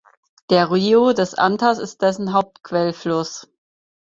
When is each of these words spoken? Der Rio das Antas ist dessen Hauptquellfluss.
Der 0.49 0.71
Rio 0.71 1.13
das 1.13 1.35
Antas 1.35 1.77
ist 1.77 2.01
dessen 2.01 2.33
Hauptquellfluss. 2.33 3.45